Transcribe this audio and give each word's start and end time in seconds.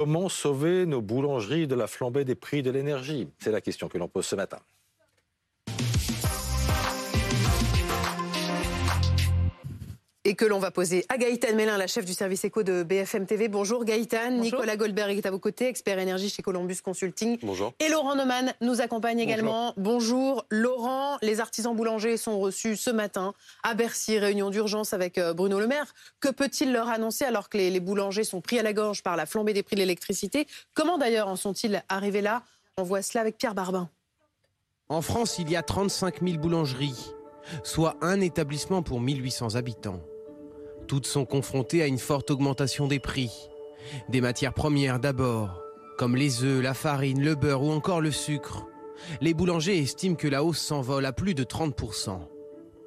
Comment 0.00 0.28
sauver 0.28 0.86
nos 0.86 1.02
boulangeries 1.02 1.66
de 1.66 1.74
la 1.74 1.88
flambée 1.88 2.24
des 2.24 2.36
prix 2.36 2.62
de 2.62 2.70
l'énergie? 2.70 3.28
C'est 3.40 3.50
la 3.50 3.60
question 3.60 3.88
que 3.88 3.98
l'on 3.98 4.06
pose 4.06 4.26
ce 4.26 4.36
matin. 4.36 4.60
Et 10.28 10.34
que 10.34 10.44
l'on 10.44 10.58
va 10.58 10.70
poser 10.70 11.06
à 11.08 11.16
Gaëtan 11.16 11.54
Mélin, 11.54 11.78
la 11.78 11.86
chef 11.86 12.04
du 12.04 12.12
service 12.12 12.44
éco 12.44 12.62
de 12.62 12.82
BFM 12.82 13.24
TV. 13.24 13.48
Bonjour 13.48 13.86
Gaëtan. 13.86 14.32
Nicolas 14.32 14.76
Goldberg 14.76 15.16
est 15.16 15.24
à 15.24 15.30
vos 15.30 15.38
côtés, 15.38 15.68
expert 15.68 15.98
énergie 15.98 16.28
chez 16.28 16.42
Columbus 16.42 16.76
Consulting. 16.84 17.38
Bonjour. 17.42 17.72
Et 17.80 17.88
Laurent 17.88 18.14
Neumann 18.14 18.52
nous 18.60 18.82
accompagne 18.82 19.20
également. 19.20 19.72
Bonjour 19.78 20.44
Laurent. 20.50 21.16
Les 21.22 21.40
artisans 21.40 21.74
boulangers 21.74 22.18
sont 22.18 22.38
reçus 22.38 22.76
ce 22.76 22.90
matin 22.90 23.32
à 23.62 23.72
Bercy, 23.72 24.18
réunion 24.18 24.50
d'urgence 24.50 24.92
avec 24.92 25.16
euh, 25.16 25.32
Bruno 25.32 25.60
Le 25.60 25.66
Maire. 25.66 25.94
Que 26.20 26.28
peut-il 26.28 26.74
leur 26.74 26.90
annoncer 26.90 27.24
alors 27.24 27.48
que 27.48 27.56
les, 27.56 27.70
les 27.70 27.80
boulangers 27.80 28.24
sont 28.24 28.42
pris 28.42 28.58
à 28.58 28.62
la 28.62 28.74
gorge 28.74 29.02
par 29.02 29.16
la 29.16 29.24
flambée 29.24 29.54
des 29.54 29.62
prix 29.62 29.76
de 29.76 29.80
l'électricité? 29.80 30.46
Comment 30.74 30.98
d'ailleurs 30.98 31.28
en 31.28 31.36
sont-ils 31.36 31.82
arrivés 31.88 32.20
là? 32.20 32.42
On 32.76 32.82
voit 32.82 33.00
cela 33.00 33.22
avec 33.22 33.38
Pierre 33.38 33.54
Barbin. 33.54 33.88
En 34.90 35.00
France, 35.00 35.38
il 35.38 35.50
y 35.50 35.56
a 35.56 35.62
35 35.62 36.22
000 36.22 36.36
boulangeries, 36.36 37.14
soit 37.62 37.96
un 38.02 38.20
établissement 38.20 38.82
pour 38.82 39.00
1800 39.00 39.54
habitants. 39.54 40.02
Toutes 40.88 41.06
sont 41.06 41.26
confrontées 41.26 41.82
à 41.82 41.86
une 41.86 41.98
forte 41.98 42.30
augmentation 42.30 42.88
des 42.88 42.98
prix. 42.98 43.50
Des 44.08 44.22
matières 44.22 44.54
premières 44.54 44.98
d'abord, 44.98 45.62
comme 45.98 46.16
les 46.16 46.44
œufs, 46.44 46.62
la 46.62 46.72
farine, 46.72 47.22
le 47.22 47.34
beurre 47.34 47.62
ou 47.62 47.70
encore 47.70 48.00
le 48.00 48.10
sucre. 48.10 48.66
Les 49.20 49.34
boulangers 49.34 49.76
estiment 49.76 50.16
que 50.16 50.26
la 50.26 50.42
hausse 50.42 50.58
s'envole 50.58 51.04
à 51.04 51.12
plus 51.12 51.34
de 51.34 51.44
30%. 51.44 52.20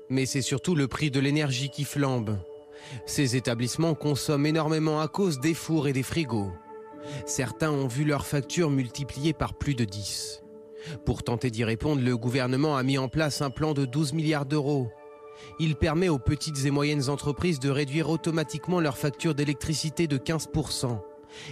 Mais 0.09 0.25
c'est 0.25 0.41
surtout 0.41 0.73
le 0.73 0.87
prix 0.87 1.11
de 1.11 1.19
l'énergie 1.19 1.69
qui 1.69 1.83
flambe. 1.83 2.39
Ces 3.05 3.35
établissements 3.35 3.93
consomment 3.93 4.47
énormément 4.47 4.99
à 4.99 5.07
cause 5.07 5.39
des 5.39 5.53
fours 5.53 5.87
et 5.87 5.93
des 5.93 6.03
frigos. 6.03 6.51
Certains 7.27 7.71
ont 7.71 7.87
vu 7.87 8.03
leurs 8.03 8.25
factures 8.25 8.71
multipliées 8.71 9.33
par 9.33 9.53
plus 9.53 9.75
de 9.75 9.85
10. 9.85 10.41
Pour 11.05 11.21
tenter 11.21 11.51
d'y 11.51 11.63
répondre, 11.63 12.01
le 12.01 12.17
gouvernement 12.17 12.75
a 12.77 12.81
mis 12.81 12.97
en 12.97 13.09
place 13.09 13.43
un 13.43 13.51
plan 13.51 13.75
de 13.75 13.85
12 13.85 14.13
milliards 14.13 14.47
d'euros 14.47 14.89
il 15.59 15.75
permet 15.75 16.09
aux 16.09 16.19
petites 16.19 16.65
et 16.65 16.71
moyennes 16.71 17.09
entreprises 17.09 17.59
de 17.59 17.69
réduire 17.69 18.09
automatiquement 18.09 18.79
leur 18.79 18.97
facture 18.97 19.35
d'électricité 19.35 20.07
de 20.07 20.17
15%, 20.17 20.99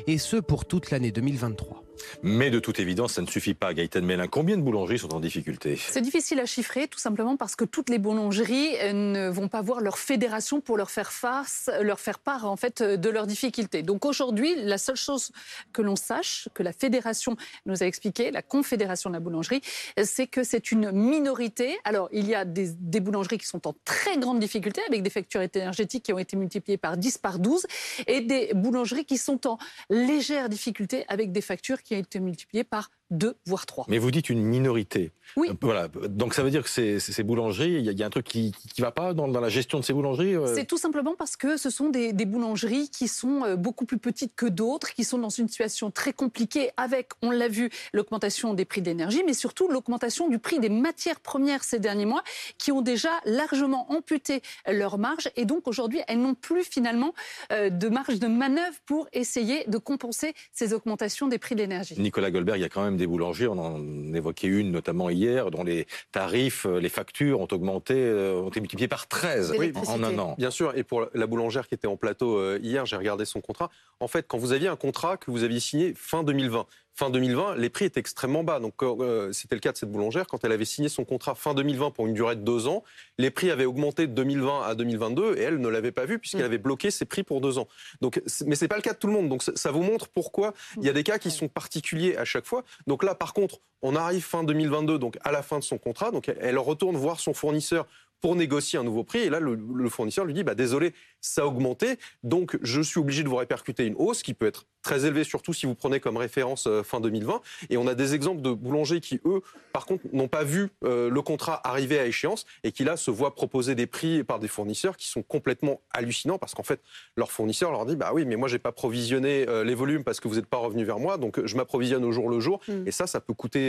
et 0.07 0.17
ce 0.17 0.37
pour 0.37 0.65
toute 0.65 0.91
l'année 0.91 1.11
2023. 1.11 1.83
Mais 2.23 2.49
de 2.49 2.59
toute 2.59 2.79
évidence, 2.79 3.13
ça 3.13 3.21
ne 3.21 3.27
suffit 3.27 3.53
pas, 3.53 3.73
Gaëtan 3.73 4.01
Mélin. 4.01 4.27
Combien 4.27 4.57
de 4.57 4.61
boulangeries 4.61 4.99
sont 4.99 5.13
en 5.13 5.19
difficulté? 5.19 5.77
C'est 5.77 6.01
difficile 6.01 6.39
à 6.39 6.45
chiffrer, 6.45 6.87
tout 6.87 6.99
simplement 6.99 7.37
parce 7.37 7.55
que 7.55 7.65
toutes 7.65 7.89
les 7.89 7.99
boulangeries 7.99 8.75
euh, 8.81 8.93
ne 8.93 9.29
vont 9.29 9.47
pas 9.47 9.61
voir 9.61 9.81
leur 9.81 9.97
fédération 9.97 10.61
pour 10.61 10.77
leur 10.77 10.91
faire 10.91 11.11
face, 11.11 11.69
leur 11.81 11.99
faire 11.99 12.19
part 12.19 12.45
en 12.45 12.55
fait 12.55 12.81
de 12.81 13.09
leurs 13.09 13.27
difficultés. 13.27 13.83
Donc 13.83 14.05
aujourd'hui, 14.05 14.55
la 14.55 14.77
seule 14.77 14.95
chose 14.95 15.31
que 15.73 15.81
l'on 15.81 15.95
sache, 15.95 16.49
que 16.53 16.63
la 16.63 16.73
fédération 16.73 17.35
nous 17.65 17.83
a 17.83 17.85
expliqué, 17.85 18.31
la 18.31 18.41
confédération 18.41 19.09
de 19.09 19.15
la 19.15 19.19
boulangerie, 19.19 19.61
c'est 20.03 20.27
que 20.27 20.43
c'est 20.43 20.71
une 20.71 20.91
minorité. 20.91 21.77
Alors 21.83 22.09
il 22.11 22.27
y 22.27 22.35
a 22.35 22.45
des, 22.45 22.69
des, 22.79 22.99
boulangeries 22.99 23.37
qui 23.37 23.47
sont 23.47 23.67
en 23.67 23.75
très 23.85 24.17
grande 24.17 24.39
difficulté 24.39 24.81
avec 24.87 25.03
des 25.03 25.09
factures 25.09 25.41
énergétiques 25.41 26.03
qui 26.03 26.13
ont 26.13 26.19
été 26.19 26.37
multipliées 26.37 26.77
par 26.77 26.97
10, 26.97 27.17
par 27.17 27.39
12, 27.39 27.65
et 28.07 28.21
des 28.21 28.51
boulangeries 28.53 29.05
qui 29.05 29.17
sont 29.17 29.47
en 29.47 29.57
légère 29.89 30.49
difficulté 30.49 31.05
avec 31.07 31.31
des 31.31 31.41
factures 31.41 31.81
qui 31.83 31.88
a 31.95 31.97
été 31.97 32.19
multiplié 32.19 32.63
par 32.63 32.89
deux, 33.09 33.35
voire 33.45 33.65
trois. 33.65 33.85
Mais 33.87 33.97
vous 33.97 34.11
dites 34.11 34.29
une 34.29 34.41
minorité. 34.41 35.11
Oui. 35.35 35.49
Voilà. 35.61 35.87
Donc 35.87 36.33
ça 36.33 36.43
veut 36.43 36.49
dire 36.49 36.63
que 36.63 36.69
ces, 36.69 36.99
ces 36.99 37.23
boulangeries, 37.23 37.73
il 37.73 37.99
y, 37.99 38.03
a 38.03 38.05
un 38.05 38.09
truc 38.09 38.25
qui 38.25 38.53
ne 38.77 38.83
va 38.83 38.91
pas 38.91 39.13
dans, 39.13 39.27
dans, 39.27 39.39
la 39.39 39.49
gestion 39.49 39.79
de 39.79 39.83
ces 39.83 39.93
boulangeries 39.93 40.35
euh... 40.35 40.53
C'est 40.55 40.65
tout 40.65 40.77
simplement 40.77 41.15
parce 41.15 41.35
que 41.35 41.57
ce 41.57 41.69
sont 41.69 41.89
des, 41.89 42.13
des 42.13 42.25
boulangeries 42.25 42.89
qui 42.89 43.07
sont 43.07 43.43
euh, 43.45 43.55
beaucoup 43.55 43.85
plus 43.85 43.99
petites 43.99 44.35
que 44.35 44.45
d'autres, 44.45 44.93
qui 44.93 45.03
sont 45.03 45.17
dans 45.17 45.29
une 45.29 45.47
situation 45.47 45.91
très 45.91 46.13
compliquée 46.13 46.71
avec, 46.77 47.09
on 47.21 47.31
l'a 47.31 47.47
vu, 47.47 47.69
l'augmentation 47.93 48.53
des 48.53 48.65
prix 48.65 48.81
d'énergie, 48.81 49.23
mais 49.25 49.33
surtout 49.33 49.67
l'augmentation 49.67 50.29
du 50.29 50.39
prix 50.39 50.59
des 50.59 50.69
matières 50.69 51.19
premières 51.19 51.63
ces 51.63 51.79
derniers 51.79 52.05
mois, 52.05 52.23
qui 52.57 52.71
ont 52.71 52.81
déjà 52.81 53.11
largement 53.25 53.91
amputé 53.91 54.41
leur 54.67 54.97
marge. 54.97 55.29
Et 55.35 55.45
donc 55.45 55.67
aujourd'hui, 55.67 56.01
elles 56.07 56.19
n'ont 56.19 56.35
plus 56.35 56.63
finalement 56.63 57.13
euh, 57.51 57.69
de 57.69 57.89
marge 57.89 58.19
de 58.19 58.27
manœuvre 58.27 58.77
pour 58.85 59.07
essayer 59.13 59.63
de 59.67 59.77
compenser 59.77 60.33
ces 60.51 60.73
augmentations 60.73 61.27
des 61.27 61.37
prix 61.37 61.55
de 61.55 61.61
l'énergie. 61.61 61.95
Nicolas 61.99 62.31
Goldberg, 62.31 62.57
il 62.57 62.61
y 62.61 62.65
a 62.65 62.69
quand 62.69 62.83
même 62.83 62.97
des 62.99 63.07
boulangeries, 63.07 63.47
on 63.47 63.57
en 63.57 64.13
évoquait 64.13 64.47
une 64.47 64.71
notamment 64.71 65.09
hier, 65.09 65.49
dont 65.49 65.63
les 65.63 65.87
tarifs, 66.11 66.65
euh, 66.65 66.79
les 66.79 66.89
factures 66.89 67.39
ont 67.39 67.47
augmenté, 67.51 67.95
euh, 67.95 68.41
ont 68.41 68.49
été 68.49 68.59
multipliés 68.59 68.87
par 68.87 69.07
13 69.07 69.55
oui, 69.57 69.73
en 69.87 70.03
un 70.03 70.17
an. 70.19 70.35
Bien 70.37 70.51
sûr, 70.51 70.77
et 70.77 70.83
pour 70.83 71.07
la 71.13 71.25
boulangère 71.27 71.67
qui 71.67 71.73
était 71.73 71.87
en 71.87 71.97
plateau 71.97 72.37
euh, 72.37 72.59
hier, 72.61 72.85
j'ai 72.85 72.95
regardé 72.95 73.25
son 73.25 73.41
contrat. 73.41 73.69
En 73.99 74.07
fait, 74.07 74.27
quand 74.27 74.37
vous 74.37 74.53
aviez 74.53 74.67
un 74.67 74.75
contrat 74.75 75.17
que 75.17 75.31
vous 75.31 75.43
aviez 75.43 75.59
signé 75.59 75.93
fin 75.95 76.23
2020, 76.23 76.67
fin 76.99 77.09
2020, 77.09 77.55
les 77.55 77.69
prix 77.69 77.85
étaient 77.85 78.01
extrêmement 78.01 78.43
bas. 78.43 78.59
Donc, 78.59 78.73
euh, 78.83 79.31
c'était 79.31 79.55
le 79.55 79.61
cas 79.61 79.71
de 79.71 79.77
cette 79.77 79.89
boulangère. 79.89 80.27
Quand 80.27 80.43
elle 80.43 80.51
avait 80.51 80.65
signé 80.65 80.89
son 80.89 81.05
contrat 81.05 81.33
fin 81.33 81.53
2020 81.53 81.91
pour 81.91 82.07
une 82.07 82.13
durée 82.13 82.35
de 82.35 82.41
deux 82.41 82.67
ans, 82.67 82.83
les 83.17 83.31
prix 83.31 83.51
avaient 83.51 83.65
augmenté 83.65 84.05
de 84.05 84.11
2020 84.11 84.63
à 84.63 84.75
2022 84.75 85.37
et 85.37 85.43
elle 85.43 85.59
ne 85.59 85.67
l'avait 85.69 85.93
pas 85.93 86.05
vu 86.05 86.19
puisqu'elle 86.19 86.43
avait 86.43 86.57
bloqué 86.57 86.91
ses 86.91 87.05
prix 87.05 87.23
pour 87.23 87.39
deux 87.39 87.57
ans. 87.57 87.69
Donc, 88.01 88.21
mais 88.45 88.55
c'est 88.55 88.67
pas 88.67 88.75
le 88.75 88.81
cas 88.81 88.91
de 88.91 88.97
tout 88.97 89.07
le 89.07 89.13
monde. 89.13 89.29
Donc, 89.29 89.43
ça 89.43 89.71
vous 89.71 89.81
montre 89.81 90.09
pourquoi 90.09 90.53
il 90.75 90.83
y 90.83 90.89
a 90.89 90.93
des 90.93 91.03
cas 91.03 91.19
qui 91.19 91.31
sont 91.31 91.47
particuliers 91.47 92.17
à 92.17 92.25
chaque 92.25 92.45
fois. 92.45 92.65
Donc 92.85 93.03
là, 93.03 93.15
par 93.15 93.33
contre, 93.33 93.59
on 93.81 93.95
arrive 93.95 94.23
fin 94.23 94.43
2022, 94.43 94.99
donc 94.99 95.17
à 95.23 95.31
la 95.31 95.41
fin 95.41 95.57
de 95.57 95.63
son 95.63 95.77
contrat. 95.77 96.11
Donc, 96.11 96.29
elle 96.41 96.57
retourne 96.57 96.97
voir 96.97 97.21
son 97.21 97.33
fournisseur 97.33 97.87
pour 98.19 98.35
négocier 98.35 98.77
un 98.77 98.83
nouveau 98.83 99.05
prix. 99.05 99.19
Et 99.19 99.29
là, 99.29 99.39
le, 99.39 99.55
le 99.55 99.89
fournisseur 99.89 100.25
lui 100.25 100.33
dit 100.33 100.43
bah, 100.43 100.55
désolé, 100.55 100.93
ça 101.21 101.43
a 101.43 101.45
augmenté, 101.45 101.97
donc 102.23 102.57
je 102.61 102.81
suis 102.81 102.99
obligé 102.99 103.23
de 103.23 103.29
vous 103.29 103.35
répercuter 103.35 103.85
une 103.85 103.95
hausse 103.95 104.23
qui 104.23 104.33
peut 104.33 104.47
être 104.47 104.65
très 104.81 105.05
élevée, 105.05 105.23
surtout 105.23 105.53
si 105.53 105.65
vous 105.65 105.75
prenez 105.75 105.99
comme 105.99 106.17
référence 106.17 106.67
euh, 106.67 106.83
fin 106.83 106.99
2020. 106.99 107.41
Et 107.69 107.77
on 107.77 107.87
a 107.87 107.95
des 107.95 108.15
exemples 108.15 108.41
de 108.41 108.51
boulangers 108.51 109.01
qui, 109.01 109.19
eux, 109.25 109.41
par 109.73 109.85
contre, 109.85 110.05
n'ont 110.13 110.27
pas 110.27 110.43
vu 110.43 110.69
euh, 110.83 111.09
le 111.09 111.21
contrat 111.21 111.59
arriver 111.67 111.99
à 111.99 112.05
échéance 112.05 112.45
et 112.63 112.71
qui, 112.71 112.83
là, 112.83 112.97
se 112.97 113.11
voient 113.11 113.35
proposer 113.35 113.75
des 113.75 113.87
prix 113.87 114.23
par 114.23 114.39
des 114.39 114.47
fournisseurs 114.47 114.97
qui 114.97 115.07
sont 115.07 115.21
complètement 115.21 115.81
hallucinants 115.93 116.37
parce 116.37 116.55
qu'en 116.55 116.63
fait, 116.63 116.81
leur 117.17 117.31
fournisseur 117.31 117.71
leur 117.71 117.85
dit 117.85 117.95
bah 117.95 118.11
oui, 118.13 118.25
mais 118.25 118.35
moi, 118.35 118.47
j'ai 118.47 118.59
pas 118.59 118.71
provisionné 118.71 119.47
euh, 119.47 119.63
les 119.63 119.75
volumes 119.75 120.03
parce 120.03 120.19
que 120.19 120.27
vous 120.27 120.35
n'êtes 120.35 120.47
pas 120.47 120.57
revenu 120.57 120.85
vers 120.85 120.99
moi, 120.99 121.17
donc 121.17 121.45
je 121.45 121.55
m'approvisionne 121.55 122.05
au 122.05 122.11
jour 122.11 122.29
le 122.29 122.39
jour. 122.39 122.61
Mm. 122.67 122.87
Et 122.87 122.91
ça, 122.91 123.05
ça 123.05 123.19
peut 123.19 123.33
coûter 123.33 123.59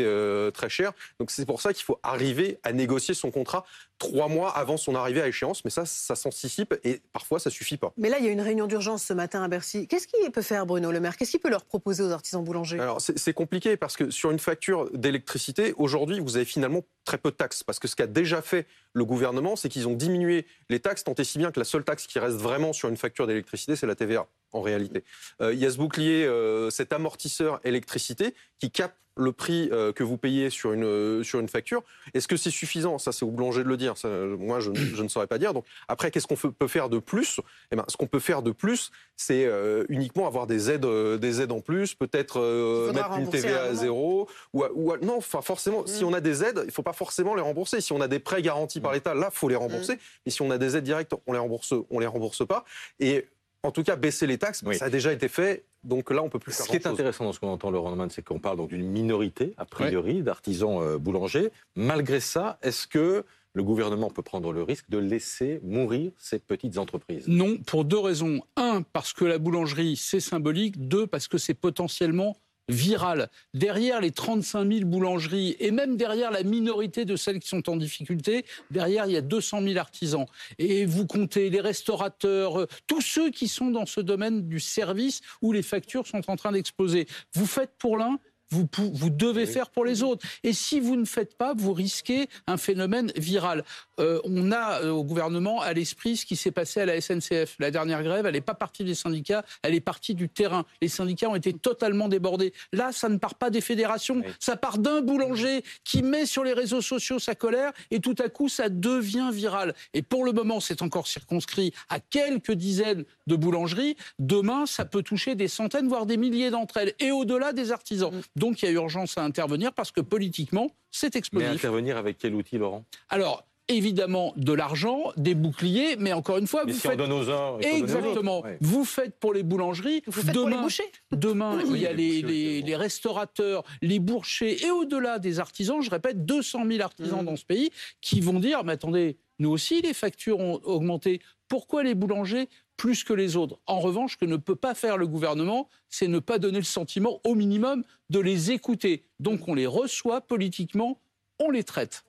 très 0.54 0.68
cher. 0.68 0.92
Donc 1.18 1.30
c'est 1.30 1.46
pour 1.46 1.60
ça 1.60 1.72
qu'il 1.72 1.84
faut 1.84 1.98
arriver 2.02 2.58
à 2.62 2.72
négocier 2.72 3.14
son 3.14 3.30
contrat 3.30 3.64
trois 3.98 4.28
mois 4.28 4.50
avant 4.50 4.76
son 4.76 4.94
arrivée 4.94 5.22
à 5.22 5.28
échéance. 5.28 5.64
Mais 5.64 5.70
ça, 5.70 5.84
ça 5.84 6.14
s'anticipe 6.14 6.74
et 6.84 7.00
parfois, 7.12 7.39
ça 7.40 7.50
suffit 7.50 7.76
pas. 7.76 7.92
Mais 7.96 8.08
là, 8.08 8.18
il 8.18 8.24
y 8.24 8.28
a 8.28 8.30
une 8.30 8.40
réunion 8.40 8.66
d'urgence 8.66 9.02
ce 9.02 9.12
matin 9.12 9.42
à 9.42 9.48
Bercy. 9.48 9.88
Qu'est-ce 9.88 10.06
qu'il 10.06 10.30
peut 10.30 10.42
faire, 10.42 10.66
Bruno 10.66 10.92
Le 10.92 11.00
Maire? 11.00 11.16
Qu'est-ce 11.16 11.32
qu'il 11.32 11.40
peut 11.40 11.50
leur 11.50 11.64
proposer 11.64 12.02
aux 12.02 12.10
artisans 12.10 12.44
boulangers? 12.44 12.78
Alors, 12.78 13.00
c'est 13.00 13.32
compliqué 13.32 13.76
parce 13.76 13.96
que 13.96 14.10
sur 14.10 14.30
une 14.30 14.38
facture 14.38 14.90
d'électricité, 14.92 15.74
aujourd'hui, 15.76 16.20
vous 16.20 16.36
avez 16.36 16.44
finalement 16.44 16.82
très 17.04 17.18
peu 17.18 17.30
de 17.30 17.36
taxes. 17.36 17.64
Parce 17.64 17.78
que 17.78 17.88
ce 17.88 17.96
qu'a 17.96 18.06
déjà 18.06 18.42
fait 18.42 18.66
le 18.92 19.04
gouvernement, 19.04 19.56
c'est 19.56 19.68
qu'ils 19.68 19.88
ont 19.88 19.94
diminué 19.94 20.46
les 20.68 20.80
taxes, 20.80 21.04
tant 21.04 21.14
et 21.14 21.24
si 21.24 21.38
bien 21.38 21.50
que 21.50 21.58
la 21.58 21.64
seule 21.64 21.84
taxe 21.84 22.06
qui 22.06 22.18
reste 22.18 22.36
vraiment 22.36 22.72
sur 22.72 22.88
une 22.88 22.96
facture 22.96 23.26
d'électricité, 23.26 23.76
c'est 23.76 23.86
la 23.86 23.94
TVA, 23.94 24.26
en 24.52 24.60
réalité. 24.60 25.04
Euh, 25.40 25.52
il 25.52 25.58
y 25.58 25.66
a 25.66 25.70
ce 25.70 25.78
bouclier, 25.78 26.24
euh, 26.24 26.70
cet 26.70 26.92
amortisseur 26.92 27.60
électricité 27.64 28.34
qui 28.58 28.70
capte 28.70 28.96
le 29.20 29.32
prix 29.32 29.68
euh, 29.72 29.92
que 29.92 30.02
vous 30.02 30.16
payez 30.18 30.50
sur 30.50 30.72
une, 30.72 30.84
euh, 30.84 31.22
sur 31.22 31.40
une 31.40 31.48
facture. 31.48 31.82
Est-ce 32.14 32.28
que 32.28 32.36
c'est 32.36 32.50
suffisant? 32.50 32.98
Ça, 32.98 33.12
c'est 33.12 33.24
au 33.24 33.30
boulanger 33.30 33.62
de 33.62 33.68
le 33.68 33.76
dire. 33.76 33.96
Ça, 33.96 34.08
moi, 34.08 34.60
je, 34.60 34.72
je, 34.74 35.02
ne 35.02 35.08
saurais 35.08 35.26
pas 35.26 35.38
dire. 35.38 35.54
Donc, 35.54 35.64
après, 35.88 36.10
qu'est-ce 36.10 36.26
qu'on 36.26 36.36
peut 36.36 36.68
faire 36.68 36.88
de 36.88 36.98
plus? 36.98 37.40
Eh 37.72 37.76
ben, 37.76 37.84
Ce 37.88 37.96
qu'on 37.96 38.06
peut 38.06 38.20
faire 38.20 38.42
de 38.42 38.50
plus, 38.50 38.90
c'est 39.20 39.44
euh, 39.44 39.84
uniquement 39.90 40.26
avoir 40.26 40.46
des 40.46 40.70
aides, 40.70 40.86
euh, 40.86 41.18
des 41.18 41.42
aides 41.42 41.52
en 41.52 41.60
plus, 41.60 41.94
peut-être 41.94 42.40
euh, 42.40 42.90
mettre 42.92 43.18
une 43.18 43.28
TVA 43.28 43.64
à 43.64 43.74
zéro. 43.74 44.28
Ou, 44.54 44.64
ou, 44.74 44.96
non, 45.02 45.18
enfin, 45.18 45.42
forcément, 45.42 45.82
mmh. 45.82 45.88
si 45.88 46.04
on 46.04 46.14
a 46.14 46.20
des 46.20 46.42
aides, 46.42 46.60
il 46.62 46.68
ne 46.68 46.72
faut 46.72 46.82
pas 46.82 46.94
forcément 46.94 47.34
les 47.34 47.42
rembourser. 47.42 47.82
Si 47.82 47.92
on 47.92 48.00
a 48.00 48.08
des 48.08 48.18
prêts 48.18 48.40
garantis 48.40 48.80
par 48.80 48.92
l'État, 48.92 49.14
là, 49.14 49.28
il 49.30 49.36
faut 49.36 49.48
les 49.48 49.56
rembourser. 49.56 49.96
Mmh. 49.96 50.00
Mais 50.24 50.32
si 50.32 50.40
on 50.40 50.50
a 50.50 50.56
des 50.56 50.76
aides 50.76 50.84
directes, 50.84 51.12
on 51.26 51.32
les 51.34 51.38
rembourse, 51.38 51.74
on 51.90 51.98
les 51.98 52.06
rembourse 52.06 52.46
pas. 52.46 52.64
Et 52.98 53.28
en 53.62 53.72
tout 53.72 53.82
cas, 53.82 53.96
baisser 53.96 54.26
les 54.26 54.38
taxes, 54.38 54.62
oui. 54.64 54.76
ça 54.76 54.86
a 54.86 54.90
déjà 54.90 55.12
été 55.12 55.28
fait. 55.28 55.64
Donc 55.82 56.10
là, 56.10 56.22
on 56.22 56.28
peut 56.28 56.38
plus 56.38 56.52
faire 56.52 56.66
Ce 56.66 56.70
qui 56.70 56.76
est 56.76 56.86
intéressant 56.86 57.24
dans 57.24 57.32
ce 57.32 57.40
qu'on 57.40 57.48
entend, 57.48 57.70
Laurent 57.70 57.90
Neumann, 57.90 58.10
c'est 58.10 58.22
qu'on 58.22 58.38
parle 58.38 58.58
donc 58.58 58.68
d'une 58.68 58.86
minorité, 58.86 59.54
a 59.56 59.64
priori, 59.64 60.22
d'artisans 60.22 60.78
euh, 60.82 60.98
boulangers. 60.98 61.50
Malgré 61.74 62.20
ça, 62.20 62.58
est-ce 62.62 62.86
que 62.86 63.24
le 63.52 63.62
gouvernement 63.62 64.10
peut 64.10 64.22
prendre 64.22 64.52
le 64.52 64.62
risque 64.62 64.88
de 64.90 64.98
laisser 64.98 65.60
mourir 65.64 66.12
ces 66.18 66.38
petites 66.38 66.78
entreprises? 66.78 67.26
Non, 67.26 67.56
pour 67.58 67.84
deux 67.84 67.98
raisons. 67.98 68.40
Un, 68.56 68.82
parce 68.82 69.12
que 69.12 69.24
la 69.24 69.38
boulangerie, 69.38 69.96
c'est 69.96 70.20
symbolique. 70.20 70.88
Deux, 70.88 71.06
parce 71.06 71.28
que 71.28 71.38
c'est 71.38 71.54
potentiellement 71.54 72.36
viral. 72.70 73.28
Derrière 73.54 74.00
les 74.00 74.10
35 74.10 74.70
000 74.70 74.84
boulangeries 74.86 75.56
et 75.60 75.70
même 75.70 75.96
derrière 75.96 76.30
la 76.30 76.42
minorité 76.42 77.04
de 77.04 77.16
celles 77.16 77.40
qui 77.40 77.48
sont 77.48 77.68
en 77.68 77.76
difficulté, 77.76 78.44
derrière 78.70 79.06
il 79.06 79.12
y 79.12 79.16
a 79.16 79.22
200 79.22 79.62
000 79.62 79.78
artisans. 79.78 80.26
Et 80.58 80.86
vous 80.86 81.06
comptez 81.06 81.50
les 81.50 81.60
restaurateurs, 81.60 82.66
tous 82.86 83.00
ceux 83.00 83.30
qui 83.30 83.48
sont 83.48 83.70
dans 83.70 83.86
ce 83.86 84.00
domaine 84.00 84.48
du 84.48 84.60
service 84.60 85.20
où 85.42 85.52
les 85.52 85.62
factures 85.62 86.06
sont 86.06 86.30
en 86.30 86.36
train 86.36 86.52
d'exploser. 86.52 87.06
Vous 87.34 87.46
faites 87.46 87.72
pour 87.78 87.96
l'un, 87.96 88.18
vous, 88.50 88.68
vous, 88.92 89.10
devez 89.10 89.44
oui. 89.44 89.52
faire 89.52 89.70
pour 89.70 89.84
les 89.84 90.02
autres. 90.02 90.26
Et 90.42 90.52
si 90.52 90.80
vous 90.80 90.96
ne 90.96 91.04
faites 91.04 91.36
pas, 91.36 91.54
vous 91.54 91.72
risquez 91.72 92.28
un 92.46 92.56
phénomène 92.56 93.12
viral. 93.16 93.64
euh, 93.98 94.20
on 94.24 94.52
a 94.52 94.82
euh, 94.82 94.90
au 94.90 95.04
gouvernement 95.04 95.60
à 95.60 95.72
l'esprit 95.72 96.16
ce 96.16 96.26
qui 96.26 96.36
s'est 96.36 96.50
passé 96.50 96.80
à 96.80 96.86
la 96.86 97.00
SNCF. 97.00 97.56
La 97.58 97.70
dernière 97.70 98.02
grève, 98.02 98.26
elle 98.26 98.34
n'est 98.34 98.40
pas 98.40 98.54
partie 98.54 98.84
des 98.84 98.94
syndicats, 98.94 99.44
elle 99.62 99.74
est 99.74 99.80
partie 99.80 100.14
du 100.14 100.28
terrain. 100.28 100.64
Les 100.82 100.88
syndicats 100.88 101.28
ont 101.28 101.36
été 101.36 101.52
totalement 101.52 102.08
débordés. 102.08 102.52
Là, 102.72 102.92
ça 102.92 103.08
ne 103.08 103.18
part 103.18 103.34
pas 103.34 103.50
des 103.50 103.60
fédérations, 103.60 104.22
ça 104.38 104.56
part 104.56 104.78
d'un 104.78 105.00
boulanger 105.00 105.62
qui 105.84 106.02
met 106.02 106.26
sur 106.26 106.44
les 106.44 106.52
réseaux 106.52 106.80
sociaux 106.80 107.18
sa 107.18 107.34
colère 107.34 107.72
et 107.90 108.00
tout 108.00 108.16
à 108.18 108.28
coup, 108.28 108.48
ça 108.48 108.68
devient 108.68 109.30
viral. 109.32 109.74
Et 109.94 110.02
pour 110.02 110.24
le 110.24 110.32
moment, 110.32 110.60
c'est 110.60 110.82
encore 110.82 111.06
circonscrit 111.06 111.72
à 111.88 112.00
quelques 112.00 112.52
dizaines 112.52 113.04
de 113.30 113.36
boulangeries. 113.36 113.96
Demain, 114.18 114.66
ça 114.66 114.84
peut 114.84 115.02
toucher 115.02 115.34
des 115.34 115.48
centaines, 115.48 115.88
voire 115.88 116.04
des 116.04 116.16
milliers 116.16 116.50
d'entre 116.50 116.76
elles, 116.76 116.94
et 116.98 117.10
au-delà 117.10 117.52
des 117.52 117.72
artisans. 117.72 118.12
Mm. 118.12 118.20
Donc 118.36 118.62
il 118.62 118.66
y 118.66 118.68
a 118.68 118.72
urgence 118.72 119.16
à 119.16 119.22
intervenir 119.22 119.72
parce 119.72 119.92
que 119.92 120.00
politiquement, 120.00 120.70
c'est 120.90 121.16
explosif. 121.16 121.48
Mais 121.48 121.54
intervenir 121.54 121.96
avec 121.96 122.18
quel 122.18 122.34
outil, 122.34 122.58
Laurent? 122.58 122.84
Alors, 123.08 123.44
évidemment 123.70 124.32
de 124.36 124.52
l'argent, 124.52 125.12
des 125.16 125.34
boucliers, 125.34 125.96
mais 125.98 126.12
encore 126.12 126.38
une 126.38 126.46
fois, 126.46 126.64
mais 126.64 126.72
vous 126.72 126.78
si 126.78 126.88
faites 126.88 127.00
on 127.00 127.08
donne 127.08 127.12
aux 127.12 127.30
uns, 127.30 127.58
exactement. 127.60 128.42
Vous 128.60 128.84
faites 128.84 129.18
pour 129.18 129.32
les 129.32 129.42
boulangeries. 129.42 130.02
Vous 130.06 130.22
faites 130.22 130.34
demain, 130.34 130.42
pour 130.42 130.50
les 130.50 130.62
bouchers. 130.62 130.92
Demain, 131.12 131.58
il 131.64 131.76
y 131.76 131.86
a 131.86 131.92
les, 131.92 132.22
les, 132.22 132.22
les, 132.22 132.62
les, 132.62 132.76
restaurateurs, 132.76 133.62
les 133.80 134.00
bourchers 134.00 134.64
et 134.66 134.70
au-delà 134.70 135.18
des 135.18 135.38
artisans. 135.38 135.80
Je 135.80 135.90
répète, 135.90 136.26
200 136.26 136.66
000 136.66 136.82
artisans 136.82 137.22
mmh. 137.22 137.26
dans 137.26 137.36
ce 137.36 137.44
pays 137.44 137.70
qui 138.00 138.20
vont 138.20 138.40
dire 138.40 138.64
mais 138.64 138.72
attendez, 138.72 139.18
nous 139.38 139.50
aussi 139.50 139.80
les 139.80 139.94
factures 139.94 140.40
ont 140.40 140.60
augmenté. 140.64 141.20
Pourquoi 141.48 141.82
les 141.82 141.94
boulangers 141.94 142.48
plus 142.80 143.04
que 143.04 143.12
les 143.12 143.36
autres. 143.36 143.58
En 143.66 143.78
revanche, 143.78 144.16
que 144.16 144.24
ne 144.24 144.38
peut 144.38 144.56
pas 144.56 144.74
faire 144.74 144.96
le 144.96 145.06
gouvernement, 145.06 145.68
c'est 145.90 146.08
ne 146.08 146.18
pas 146.18 146.38
donner 146.38 146.56
le 146.56 146.64
sentiment, 146.64 147.20
au 147.24 147.34
minimum, 147.34 147.84
de 148.08 148.20
les 148.20 148.52
écouter. 148.52 149.04
Donc 149.18 149.48
on 149.48 149.54
les 149.54 149.66
reçoit 149.66 150.22
politiquement, 150.22 150.98
on 151.38 151.50
les 151.50 151.62
traite. 151.62 152.04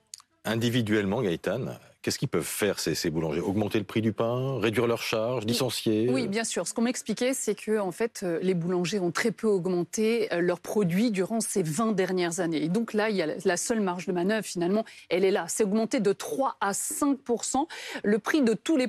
Individuellement, 0.46 1.20
Gaëtan, 1.20 1.76
Qu'est-ce 2.02 2.18
qu'ils 2.18 2.28
peuvent 2.28 2.42
faire, 2.42 2.80
ces, 2.80 2.94
ces, 2.94 3.10
boulangers? 3.10 3.40
Augmenter 3.40 3.78
le 3.78 3.84
prix 3.84 4.02
du 4.02 4.12
pain 4.12 4.58
Réduire 4.58 4.86
leurs 4.86 5.02
charges 5.02 5.44
Licencier? 5.44 6.08
Oui, 6.10 6.26
bien 6.26 6.44
sûr. 6.44 6.66
Ce 6.66 6.74
qu'on 6.74 6.82
m'expliquait, 6.82 7.32
c'est 7.32 7.54
que 7.54 7.78
en 7.78 7.92
fait, 7.92 8.20
euh, 8.24 8.38
les 8.42 8.54
boulangers 8.54 8.98
ont 8.98 9.12
très 9.12 9.30
peu 9.30 9.46
augmenté 9.46 10.32
euh, 10.32 10.40
leurs 10.40 10.60
produits 10.60 11.12
durant 11.12 11.40
ces 11.40 11.62
20 11.62 11.92
dernières 11.92 12.40
années. 12.40 12.64
Et 12.64 12.68
donc 12.68 12.92
là, 12.92 13.08
il 13.08 13.16
y 13.16 13.22
a 13.22 13.28
la 13.44 13.56
seule 13.56 13.80
marge 13.80 14.06
de 14.06 14.12
manœuvre, 14.12 14.44
finalement, 14.44 14.84
elle 15.08 15.24
est 15.24 15.30
là. 15.30 15.46
C'est 15.48 15.62
augmenté 15.62 16.00
de 16.00 16.12
3 16.12 16.56
à 16.60 16.72
5% 16.72 17.66
le 18.02 18.18
prix 18.18 18.42
de 18.42 18.54
tous 18.54 18.76
les, 18.76 18.88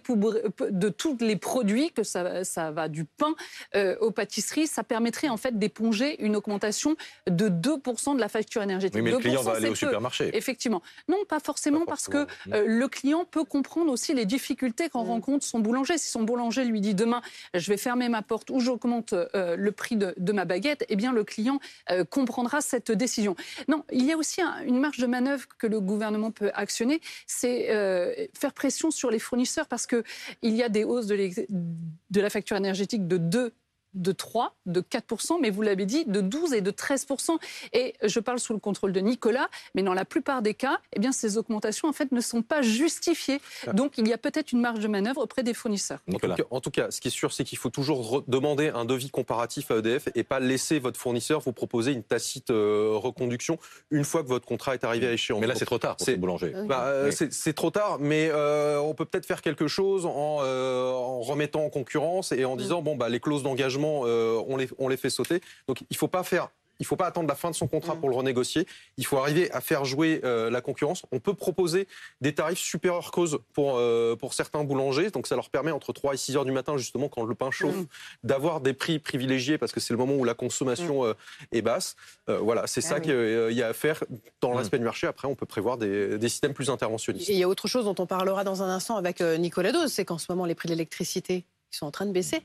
de 0.72 0.90
tous 0.90 1.18
les 1.20 1.36
produits, 1.36 1.92
que 1.92 2.04
ça, 2.04 2.44
ça 2.44 2.72
va 2.72 2.88
du 2.88 3.06
pain 3.06 3.36
euh, 3.76 3.96
aux 4.02 4.12
pâtisseries. 4.12 4.68
Ça 4.68 4.84
permettrait 4.84 5.30
en 5.30 5.38
fait 5.38 5.58
d'éponger 5.60 6.24
une 6.24 6.36
augmentation 6.36 6.96
de 7.30 7.50
2% 7.50 8.16
de 8.16 8.20
la 8.20 8.30
facture 8.30 8.64
énergétique. 8.64 8.96
Oui, 8.96 9.04
mais 9.04 9.12
le 9.12 9.18
client 9.18 9.42
va 9.42 9.54
aller 9.54 9.70
au 9.70 9.76
supermarché. 9.76 10.36
Effectivement. 10.36 10.82
Non, 11.08 11.18
pas 11.28 11.40
forcément, 11.40 11.86
pas 11.86 11.96
forcément. 11.96 12.26
parce 12.26 12.48
que 12.48 12.54
euh, 12.54 12.66
le 12.66 12.88
client 12.88 13.03
client 13.04 13.26
peut 13.26 13.44
comprendre 13.44 13.92
aussi 13.92 14.14
les 14.14 14.26
difficultés 14.26 14.88
qu'en 14.88 15.04
mmh. 15.04 15.08
rencontre 15.10 15.46
son 15.46 15.60
boulanger. 15.60 15.98
Si 15.98 16.08
son 16.08 16.24
boulanger 16.24 16.64
lui 16.64 16.80
dit 16.80 16.96
demain, 16.96 17.22
je 17.54 17.70
vais 17.70 17.76
fermer 17.76 18.08
ma 18.08 18.22
porte 18.22 18.50
ou 18.50 18.62
j'augmente 18.62 19.12
euh, 19.12 19.58
le 19.58 19.72
prix 19.74 19.98
de, 19.98 20.14
de, 20.16 20.32
ma 20.32 20.46
baguette, 20.46 20.86
eh 20.88 20.96
bien 20.96 21.12
le 21.12 21.26
client 21.26 21.60
euh, 21.92 22.06
comprendra 22.06 22.62
cette 22.62 22.94
décision. 22.94 23.36
Non, 23.68 23.84
il 23.92 24.06
y 24.06 24.14
a 24.14 24.18
aussi 24.18 24.42
un, 24.42 24.62
une 24.64 24.80
marge 24.80 25.00
de 25.00 25.06
manœuvre 25.06 25.46
que 25.60 25.68
le 25.68 25.82
gouvernement 25.82 26.32
peut 26.32 26.52
actionner, 26.54 27.02
c'est 27.28 27.72
euh, 27.72 28.14
faire 28.34 28.54
pression 28.54 28.90
sur 28.90 29.12
les 29.12 29.20
fournisseurs 29.20 29.68
parce 29.68 29.86
que 29.86 30.06
il 30.42 30.56
y 30.56 30.64
a 30.64 30.70
des 30.70 30.86
hausses 30.86 31.08
de, 31.08 31.16
de 31.18 32.22
la 32.22 32.30
facture 32.30 32.56
énergétique 32.56 33.06
de 33.06 33.18
2 33.18 33.54
de 33.94 34.12
3, 34.12 34.56
de 34.66 34.82
4%, 34.82 35.40
mais 35.42 35.50
vous 35.50 35.62
l'avez 35.62 35.86
dit, 35.86 36.06
de 36.06 36.22
12 36.22 36.54
et 36.54 36.62
de 36.62 36.72
13%. 36.72 37.38
Et 37.74 37.94
je 38.04 38.20
parle 38.20 38.40
sous 38.40 38.54
le 38.54 38.60
contrôle 38.60 38.92
de 38.92 39.00
Nicolas, 39.00 39.50
mais 39.76 39.84
dans 39.84 39.94
la 39.94 40.06
plupart 40.06 40.42
des 40.42 40.54
cas, 40.54 40.80
eh 40.94 41.00
bien, 41.00 41.12
ces 41.12 41.38
augmentations 41.38 41.88
en 41.88 41.94
fait, 41.94 42.12
ne 42.12 42.22
sont 42.22 42.42
pas 42.42 42.62
justifiées. 42.62 43.40
Ah. 43.68 43.74
Donc 43.74 43.98
il 43.98 44.08
y 44.08 44.14
a 44.14 44.18
peut-être 44.18 44.52
une 44.52 44.62
marge 44.62 44.80
de 44.80 44.88
manœuvre 44.88 45.22
auprès 45.22 45.44
des 45.44 45.54
fournisseurs. 45.54 46.00
En 46.08 46.18
tout, 46.18 46.28
cas, 46.28 46.44
en 46.50 46.62
tout, 46.62 46.72
cas, 46.72 46.92
ce 46.92 47.02
qui 47.02 47.08
est 47.08 47.12
sûr, 47.12 47.34
c'est 47.34 47.44
qu'il 47.44 47.58
faut 47.58 47.70
toujours 47.70 48.24
demander 48.28 48.70
un 48.70 48.86
devis 48.86 49.10
comparatif 49.10 49.72
à 49.72 49.78
EDF 49.78 50.10
et 50.16 50.24
pas 50.24 50.40
laisser 50.40 50.80
votre 50.80 51.00
fournisseur 51.00 51.40
vous 51.42 51.54
proposer 51.54 51.92
une 51.92 52.04
tacite 52.04 52.50
euh, 52.50 52.94
reconduction 52.96 53.58
une 53.92 54.04
fois 54.04 54.24
que 54.24 54.28
votre 54.28 54.46
contrat 54.46 54.74
est 54.74 54.84
arrivé 54.84 55.08
à 55.08 55.12
échéance. 55.12 55.40
Mais 55.42 55.48
là, 55.48 55.56
c'est 55.56 55.66
trop 55.66 55.78
tard 55.78 55.98
pour 55.98 56.18
boulanger. 56.18 56.54
Bah, 56.66 56.86
euh, 56.88 57.12
C'est 57.12 57.54
trop 57.54 57.72
tard, 57.72 57.98
mais 58.00 58.30
euh, 58.32 58.80
on 58.80 58.94
peut 58.94 59.06
peut-être 59.06 59.26
faire 59.26 59.42
quelque 59.42 59.68
chose 59.68 60.06
en, 60.06 60.40
euh, 60.42 60.92
en, 60.92 61.22
remettant 61.22 61.66
en 61.66 61.70
concurrence 61.70 62.32
et 62.32 62.46
en 62.46 62.56
disant, 62.56 62.82
bon, 62.82 62.96
bah, 62.96 63.10
les 63.10 63.20
clauses 63.20 63.44
d'engagement 63.44 63.83
euh, 63.84 64.44
on, 64.48 64.58
les, 64.58 64.70
on 64.78 64.88
les 64.88 64.98
fait 64.98 65.10
sauter. 65.10 65.42
Donc 65.68 65.82
il 65.82 65.88
ne 65.92 65.98
faut 65.98 66.08
pas 66.08 66.24
faire 66.24 66.50
il 66.80 66.84
ne 66.84 66.88
faut 66.88 66.96
pas 66.96 67.06
attendre 67.06 67.28
la 67.28 67.36
fin 67.36 67.52
de 67.52 67.56
son 67.56 67.68
contrat 67.68 67.96
mm. 67.96 68.00
pour 68.00 68.10
le 68.10 68.16
renégocier. 68.16 68.68
Il 68.98 69.06
faut 69.06 69.18
arriver 69.18 69.52
à 69.52 69.62
faire 69.62 69.86
jouer 69.86 70.22
euh, 70.24 70.50
la 70.50 70.62
concurrence. 70.62 71.04
On 71.12 71.20
peut 71.20 71.34
proposer 71.34 71.88
des 72.22 72.34
tarifs 72.34 72.60
supérieurs 72.60 73.12
cause 73.12 73.40
pour, 73.54 73.78
euh, 73.78 74.16
pour 74.16 74.34
certains 74.34 74.64
boulangers. 74.64 75.12
Donc 75.12 75.28
ça 75.28 75.36
leur 75.36 75.50
permet 75.50 75.72
entre 75.72 75.94
3 75.94 76.16
et 76.16 76.18
6 76.18 76.38
heures 76.38 76.46
du 76.46 76.52
matin, 76.52 76.78
justement, 76.78 77.10
quand 77.10 77.24
le 77.24 77.36
pain 77.36 77.52
chauffe, 77.52 77.76
mm. 77.76 77.86
d'avoir 78.24 78.60
des 78.60 78.74
prix 78.74 79.00
privilégiés 79.00 79.58
parce 79.58 79.72
que 79.72 79.80
c'est 79.80 79.94
le 79.94 79.98
moment 79.98 80.16
où 80.16 80.24
la 80.24 80.34
consommation 80.34 81.08
mm. 81.08 81.14
est 81.52 81.62
basse. 81.62 81.96
voilà, 82.28 82.68
c'est 82.68 82.84
ah 82.86 82.90
ça 82.90 83.00
qu'il 83.00 83.52
y 83.52 83.62
a 83.62 83.68
à 83.68 83.74
faire 83.74 84.04
dans 84.42 84.54
l'aspect 84.54 84.80
du 84.80 84.84
marché. 84.84 85.08
Après, 85.08 85.28
on 85.28 85.36
peut 85.36 85.46
prévoir 85.46 85.78
des, 85.78 86.18
des, 86.18 86.30
systèmes 86.30 86.54
plus 86.54 86.70
interventionnistes. 86.70 87.30
Et 87.30 87.34
il 87.34 87.40
y 87.40 87.44
a 87.44 87.48
autre 87.48 87.68
chose 87.68 87.86
dont 87.86 87.96
on 88.00 88.06
parlera 88.06 88.44
dans 88.44 88.64
un 88.64 88.70
instant 88.70 88.98
avec 88.98 89.22
Nicolas 89.22 89.72
Dose, 89.72 89.92
c'est 89.92 90.06
qu'en 90.06 90.18
ce 90.18 90.26
moment, 90.30 90.46
les 90.46 90.56
prix 90.56 90.68
de 90.68 90.74
l'électricité 90.74 91.46
sont 91.72 91.86
en 91.86 91.92
train 91.92 92.06
de 92.06 92.12
baisser. 92.12 92.42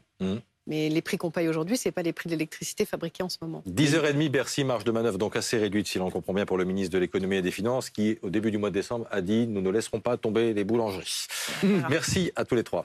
Mais 0.69 0.91
les 0.91 1.03
prix 1.03 1.17
qu'on 1.17 1.31
paye 1.31 1.49
aujourd'hui, 1.49 1.79
ce 1.79 1.88
n'est 1.88 1.93
pas 1.93 2.03
les 2.03 2.12
prix 2.12 2.29
de 2.29 2.35
l'électricité 2.35 2.85
fabriqués 2.85 3.23
en 3.23 3.31
ce 3.31 3.38
moment. 3.41 3.65
10h30, 3.67 4.29
Bercy, 4.29 4.65
marge 4.65 4.85
de 4.85 4.91
manœuvre 4.91 5.17
donc 5.17 5.35
assez 5.35 5.56
réduite, 5.56 5.88
si 5.88 5.99
l'on 5.99 6.11
comprend 6.11 6.35
bien, 6.35 6.44
pour 6.44 6.59
le 6.59 6.65
ministre 6.65 6.93
de 6.93 6.99
l'économie 6.99 7.37
et 7.37 7.43
des 7.43 7.50
Finances, 7.50 7.88
qui, 7.88 8.19
au 8.23 8.29
début 8.29 8.50
du 8.50 8.59
mois 8.59 8.69
de 8.69 8.75
décembre, 8.75 9.06
a 9.11 9.23
dit 9.23 9.47
Nous 9.47 9.62
ne 9.62 9.70
laisserons 9.70 10.00
pas 10.00 10.19
tomber 10.19 10.53
les 10.53 10.65
boulangeries. 10.65 11.26
Merci 11.88 12.32
à 12.37 12.44
tous 12.44 12.55
les 12.55 12.65
trois. 12.65 12.85